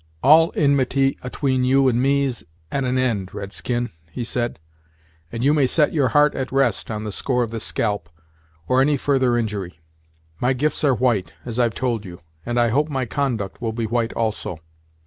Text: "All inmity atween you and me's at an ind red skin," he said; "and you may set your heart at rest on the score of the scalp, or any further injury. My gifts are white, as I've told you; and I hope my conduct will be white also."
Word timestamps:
"All 0.23 0.51
inmity 0.55 1.19
atween 1.23 1.63
you 1.63 1.87
and 1.87 2.01
me's 2.01 2.43
at 2.71 2.85
an 2.85 2.97
ind 2.97 3.35
red 3.35 3.53
skin," 3.53 3.91
he 4.11 4.23
said; 4.23 4.57
"and 5.31 5.43
you 5.43 5.53
may 5.53 5.67
set 5.67 5.93
your 5.93 6.07
heart 6.07 6.33
at 6.33 6.51
rest 6.51 6.89
on 6.89 7.03
the 7.03 7.11
score 7.11 7.43
of 7.43 7.51
the 7.51 7.59
scalp, 7.59 8.09
or 8.67 8.81
any 8.81 8.97
further 8.97 9.37
injury. 9.37 9.79
My 10.39 10.53
gifts 10.53 10.83
are 10.83 10.95
white, 10.95 11.33
as 11.45 11.59
I've 11.59 11.75
told 11.75 12.03
you; 12.03 12.19
and 12.47 12.59
I 12.59 12.69
hope 12.69 12.89
my 12.89 13.05
conduct 13.05 13.61
will 13.61 13.73
be 13.73 13.85
white 13.85 14.11
also." 14.13 14.59